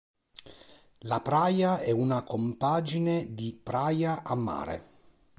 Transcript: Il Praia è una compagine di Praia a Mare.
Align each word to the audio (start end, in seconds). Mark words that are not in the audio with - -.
Il 0.97 1.19
Praia 1.23 1.77
è 1.79 1.91
una 1.91 2.23
compagine 2.23 3.35
di 3.35 3.55
Praia 3.55 4.23
a 4.23 4.33
Mare. 4.33 4.83